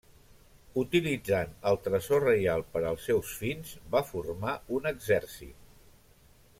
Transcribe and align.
Utilitzant 0.83 1.51
el 1.71 1.77
tresor 1.87 2.25
reial 2.27 2.65
per 2.77 2.83
als 2.93 3.05
seus 3.11 3.35
fins, 3.43 3.77
va 3.97 4.05
formar 4.15 4.57
un 4.79 4.93
exèrcit. 4.93 5.73